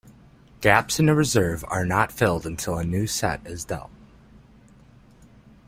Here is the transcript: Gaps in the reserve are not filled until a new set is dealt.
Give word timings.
Gaps 0.61 0.99
in 0.99 1.05
the 1.05 1.13
reserve 1.13 1.63
are 1.67 1.85
not 1.85 2.11
filled 2.11 2.47
until 2.47 2.75
a 2.79 2.83
new 2.83 3.05
set 3.05 3.45
is 3.45 3.63
dealt. 3.65 3.91